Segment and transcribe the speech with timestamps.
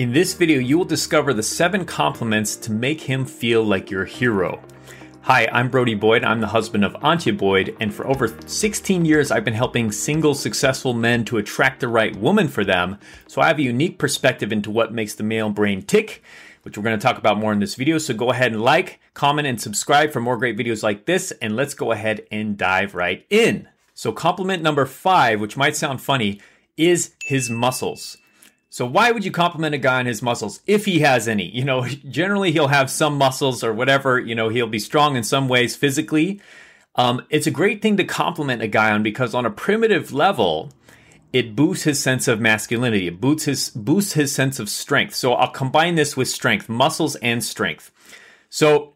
[0.00, 4.06] In this video, you will discover the seven compliments to make him feel like your
[4.06, 4.62] hero.
[5.20, 6.24] Hi, I'm Brody Boyd.
[6.24, 10.34] I'm the husband of Antia Boyd, and for over 16 years, I've been helping single
[10.34, 12.96] successful men to attract the right woman for them.
[13.26, 16.22] So I have a unique perspective into what makes the male brain tick,
[16.62, 17.98] which we're going to talk about more in this video.
[17.98, 21.56] So go ahead and like, comment, and subscribe for more great videos like this, and
[21.56, 23.68] let's go ahead and dive right in.
[23.92, 26.40] So, compliment number five, which might sound funny,
[26.78, 28.16] is his muscles.
[28.72, 31.50] So why would you compliment a guy on his muscles if he has any?
[31.50, 34.18] You know, generally he'll have some muscles or whatever.
[34.18, 36.40] You know, he'll be strong in some ways physically.
[36.94, 40.70] Um, it's a great thing to compliment a guy on because on a primitive level,
[41.32, 43.08] it boosts his sense of masculinity.
[43.08, 45.14] It boosts his boosts his sense of strength.
[45.14, 47.90] So I'll combine this with strength, muscles and strength.
[48.50, 48.94] So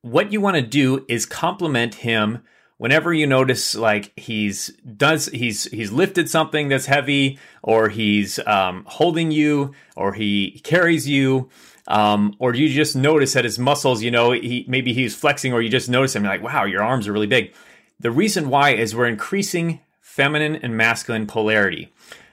[0.00, 2.42] what you want to do is compliment him
[2.78, 8.84] whenever you notice like he's does he's he's lifted something that's heavy or he's um,
[8.86, 11.48] holding you or he carries you
[11.88, 15.62] um, or you just notice that his muscles you know he maybe he's flexing or
[15.62, 17.54] you just notice him like wow your arms are really big.
[18.00, 21.92] The reason why is we're increasing feminine and masculine polarity.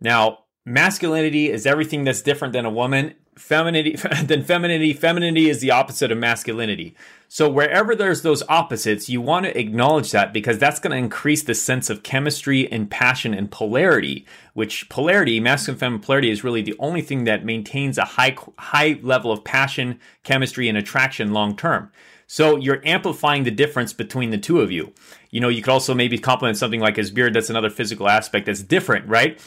[0.00, 5.70] Now masculinity is everything that's different than a woman femininity than femininity femininity is the
[5.70, 6.94] opposite of masculinity
[7.32, 11.44] so wherever there's those opposites, you want to acknowledge that because that's going to increase
[11.44, 16.60] the sense of chemistry and passion and polarity, which polarity, masculine feminine polarity is really
[16.60, 21.56] the only thing that maintains a high high level of passion, chemistry and attraction long
[21.56, 21.92] term.
[22.26, 24.92] So you're amplifying the difference between the two of you.
[25.30, 28.46] You know, you could also maybe compliment something like his beard that's another physical aspect
[28.46, 29.40] that's different, right?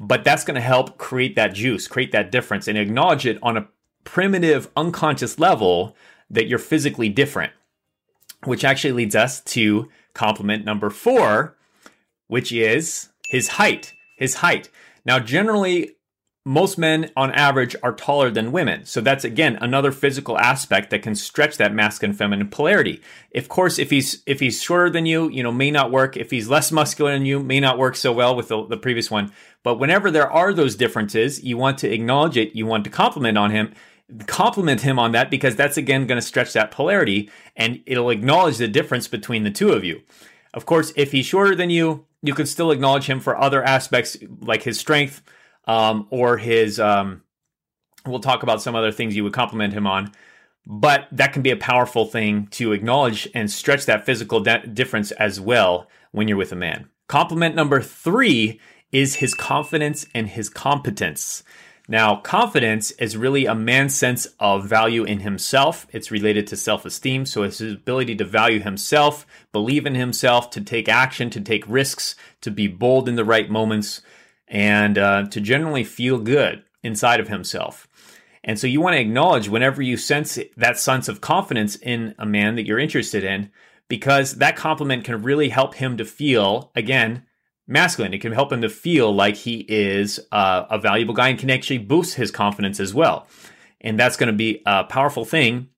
[0.00, 3.58] But that's going to help create that juice, create that difference and acknowledge it on
[3.58, 3.68] a
[4.04, 5.94] primitive unconscious level
[6.30, 7.52] that you're physically different,
[8.44, 11.56] which actually leads us to compliment number four,
[12.28, 13.92] which is his height.
[14.16, 14.70] His height.
[15.04, 15.96] Now, generally,
[16.44, 18.86] most men on average are taller than women.
[18.86, 23.02] So that's again another physical aspect that can stretch that masculine feminine polarity.
[23.34, 26.16] Of course, if he's if he's shorter than you, you know, may not work.
[26.16, 29.10] If he's less muscular than you, may not work so well with the, the previous
[29.10, 29.32] one.
[29.62, 33.36] But whenever there are those differences, you want to acknowledge it, you want to compliment
[33.36, 33.74] on him,
[34.26, 38.56] compliment him on that because that's again going to stretch that polarity and it'll acknowledge
[38.56, 40.00] the difference between the two of you.
[40.54, 44.16] Of course, if he's shorter than you, you can still acknowledge him for other aspects
[44.40, 45.22] like his strength
[45.64, 46.80] um, or his.
[46.80, 47.22] Um,
[48.06, 50.12] we'll talk about some other things you would compliment him on,
[50.66, 55.10] but that can be a powerful thing to acknowledge and stretch that physical de- difference
[55.12, 56.88] as well when you're with a man.
[57.08, 58.60] Compliment number three
[58.92, 61.42] is his confidence and his competence.
[61.88, 65.88] Now, confidence is really a man's sense of value in himself.
[65.90, 67.26] It's related to self esteem.
[67.26, 71.64] So it's his ability to value himself, believe in himself, to take action, to take
[71.66, 74.02] risks, to be bold in the right moments,
[74.50, 77.86] and uh, to generally feel good inside of himself.
[78.42, 82.26] And so you want to acknowledge whenever you sense that sense of confidence in a
[82.26, 83.50] man that you're interested in,
[83.88, 87.24] because that compliment can really help him to feel, again,
[87.66, 88.14] masculine.
[88.14, 91.50] It can help him to feel like he is uh, a valuable guy and can
[91.50, 93.26] actually boost his confidence as well.
[93.80, 95.68] And that's going to be a powerful thing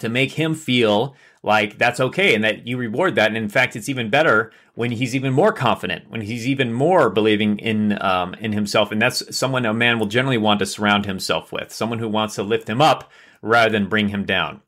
[0.00, 1.14] to make him feel
[1.46, 3.28] like that's okay and that you reward that.
[3.28, 7.08] And in fact, it's even better when he's even more confident, when he's even more
[7.08, 8.90] believing in um, in himself.
[8.90, 12.34] And that's someone a man will generally want to surround himself with, someone who wants
[12.34, 14.60] to lift him up rather than bring him down.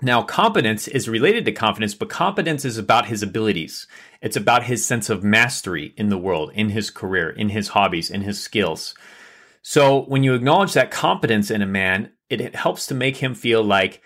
[0.00, 3.86] Now, competence is related to confidence, but competence is about his abilities.
[4.22, 8.08] It's about his sense of mastery in the world, in his career, in his hobbies,
[8.08, 8.94] in his skills.
[9.60, 13.62] So, when you acknowledge that competence in a man, it helps to make him feel
[13.62, 14.00] like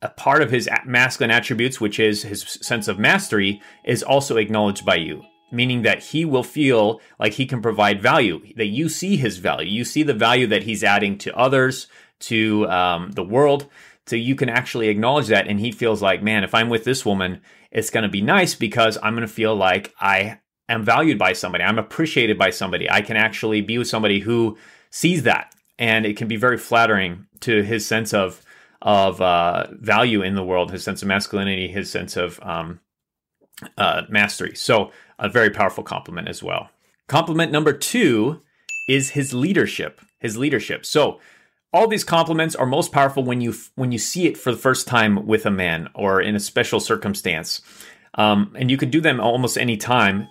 [0.00, 4.84] a part of his masculine attributes, which is his sense of mastery, is also acknowledged
[4.84, 9.16] by you, meaning that he will feel like he can provide value, that you see
[9.16, 9.68] his value.
[9.68, 11.88] You see the value that he's adding to others,
[12.20, 13.66] to um, the world.
[14.06, 15.48] So you can actually acknowledge that.
[15.48, 18.54] And he feels like, man, if I'm with this woman, it's going to be nice
[18.54, 21.64] because I'm going to feel like I am valued by somebody.
[21.64, 22.90] I'm appreciated by somebody.
[22.90, 24.56] I can actually be with somebody who
[24.90, 25.54] sees that.
[25.78, 28.42] And it can be very flattering to his sense of,
[28.82, 32.80] of uh, value in the world, his sense of masculinity, his sense of um,
[33.76, 34.54] uh, mastery.
[34.54, 36.70] So, a very powerful compliment as well.
[37.08, 38.40] Compliment number two
[38.88, 40.00] is his leadership.
[40.20, 40.86] His leadership.
[40.86, 41.20] So,
[41.72, 44.86] all these compliments are most powerful when you when you see it for the first
[44.86, 47.60] time with a man or in a special circumstance
[48.14, 50.28] um, and you could do them almost any time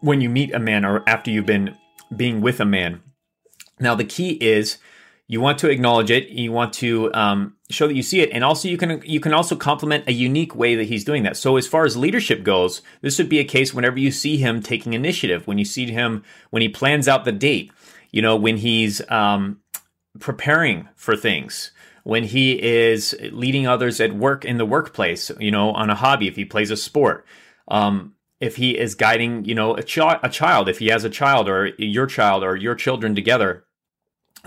[0.00, 1.76] when you meet a man or after you've been
[2.14, 3.02] being with a man
[3.80, 4.78] now the key is
[5.26, 6.28] you want to acknowledge it.
[6.28, 8.30] You want to um, show that you see it.
[8.32, 11.36] And also you can you can also compliment a unique way that he's doing that.
[11.36, 14.60] So as far as leadership goes this would be a case whenever you see him
[14.60, 17.72] taking initiative when you see him when he plans out the date
[18.10, 19.60] you know when he's um,
[20.18, 21.72] preparing for things,
[22.04, 26.28] when he is leading others at work in the workplace, you know, on a hobby,
[26.28, 27.26] if he plays a sport,
[27.68, 29.80] um, if he is guiding, you know, a,
[30.22, 33.64] a child, if he has a child or your child or your children together,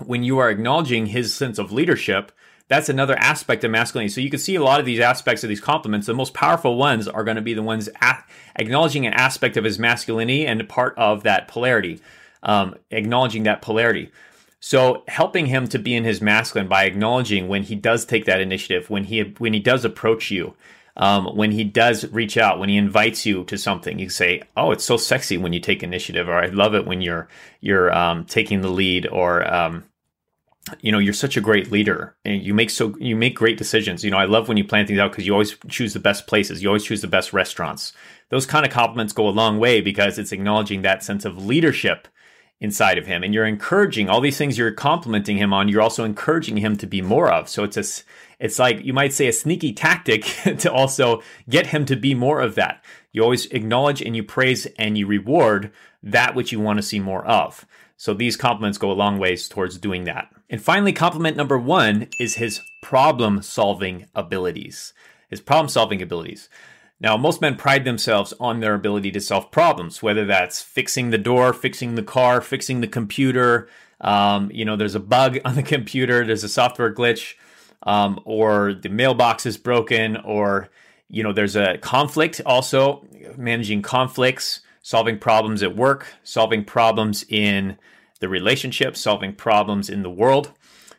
[0.06, 2.32] when you are acknowledging his sense of leadership,
[2.68, 4.12] that's another aspect of masculinity.
[4.12, 6.06] So you can see a lot of these aspects of these compliments.
[6.06, 8.24] The most powerful ones are going to be the ones a-
[8.56, 12.00] acknowledging an aspect of his masculinity and part of that polarity,
[12.42, 14.10] um, acknowledging that polarity.
[14.60, 18.40] So helping him to be in his masculine by acknowledging when he does take that
[18.40, 20.54] initiative, when he when he does approach you,
[20.98, 24.72] um, when he does reach out, when he invites you to something, you say, "Oh,
[24.72, 27.28] it's so sexy when you take initiative," or "I love it when you're
[27.60, 29.84] you're um, taking the lead," or um,
[30.80, 34.04] you know, you're such a great leader, and you make so you make great decisions.
[34.04, 36.26] You know, I love when you plan things out because you always choose the best
[36.26, 37.92] places, you always choose the best restaurants.
[38.30, 42.08] Those kind of compliments go a long way because it's acknowledging that sense of leadership
[42.60, 46.04] inside of him and you're encouraging all these things you're complimenting him on you're also
[46.04, 47.48] encouraging him to be more of.
[47.48, 47.84] So it's a
[48.40, 50.22] it's like you might say a sneaky tactic
[50.58, 52.84] to also get him to be more of that.
[53.12, 55.72] You always acknowledge and you praise and you reward
[56.02, 57.64] that which you want to see more of.
[57.96, 60.30] So these compliments go a long ways towards doing that.
[60.48, 64.94] And finally compliment number 1 is his problem solving abilities.
[65.28, 66.48] His problem solving abilities
[67.00, 71.18] now, most men pride themselves on their ability to solve problems, whether that's fixing the
[71.18, 73.68] door, fixing the car, fixing the computer.
[74.00, 77.34] Um, you know, there's a bug on the computer, there's a software glitch,
[77.84, 80.70] um, or the mailbox is broken, or,
[81.08, 83.06] you know, there's a conflict also,
[83.36, 87.78] managing conflicts, solving problems at work, solving problems in
[88.18, 90.52] the relationship, solving problems in the world.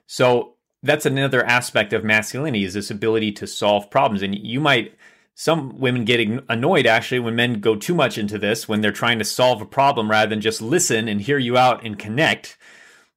[0.07, 4.21] So that's another aspect of masculinity is this ability to solve problems.
[4.21, 4.93] And you might
[5.39, 6.19] some women get
[6.49, 9.65] annoyed actually when men go too much into this when they're trying to solve a
[9.65, 12.57] problem rather than just listen and hear you out and connect.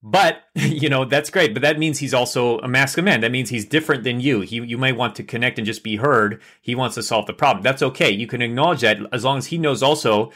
[0.05, 1.53] But you know that's great.
[1.53, 3.21] But that means he's also a masculine man.
[3.23, 4.43] That means he's different than you.
[4.43, 6.41] He you may want to connect and just be heard.
[6.61, 7.65] He wants to solve the problem.
[7.65, 8.13] That's okay.
[8.13, 10.31] You can acknowledge that as long as he knows also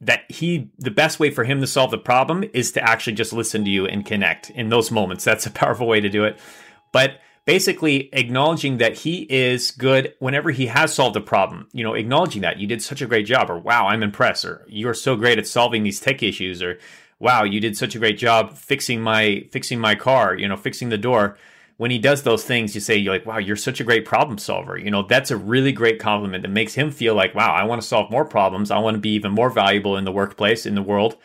[0.00, 3.34] that he the best way for him to solve the problem is to actually just
[3.34, 5.24] listen to you and connect in those moments.
[5.24, 6.38] That's a powerful way to do it.
[6.90, 11.66] But basically acknowledging that he is good whenever he has solved a problem.
[11.72, 14.66] You know, acknowledging that you did such a great job, or wow, I'm impressed, or
[14.68, 16.78] you're so great at solving these tech issues, or
[17.18, 20.90] wow, you did such a great job fixing my fixing my car, you know, fixing
[20.90, 21.38] the door.
[21.78, 24.36] When he does those things, you say, you're like, wow, you're such a great problem
[24.36, 24.76] solver.
[24.76, 27.80] You know, that's a really great compliment that makes him feel like, wow, I want
[27.80, 28.70] to solve more problems.
[28.70, 31.16] I want to be even more valuable in the workplace, in the world.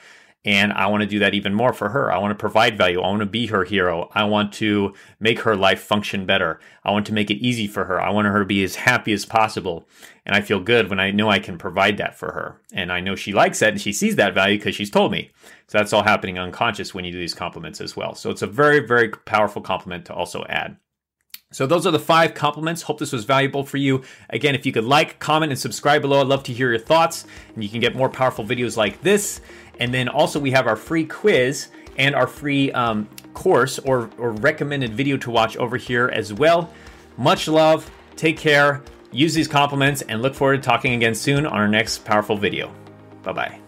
[0.45, 2.11] And I want to do that even more for her.
[2.11, 2.99] I want to provide value.
[2.99, 4.09] I want to be her hero.
[4.13, 6.59] I want to make her life function better.
[6.83, 8.01] I want to make it easy for her.
[8.01, 9.87] I want her to be as happy as possible.
[10.25, 12.59] And I feel good when I know I can provide that for her.
[12.73, 15.31] And I know she likes that and she sees that value because she's told me.
[15.67, 18.13] So that's all happening unconscious when you do these compliments as well.
[18.13, 20.75] So it's a very, very powerful compliment to also add.
[21.53, 22.81] So those are the five compliments.
[22.81, 24.01] Hope this was valuable for you.
[24.31, 27.25] Again, if you could like, comment, and subscribe below, I'd love to hear your thoughts.
[27.53, 29.39] And you can get more powerful videos like this.
[29.79, 34.31] And then also we have our free quiz and our free um, course or, or
[34.31, 36.73] recommended video to watch over here as well.
[37.17, 37.89] Much love.
[38.15, 38.83] Take care.
[39.11, 42.73] Use these compliments and look forward to talking again soon on our next powerful video.
[43.21, 43.62] Bye bye.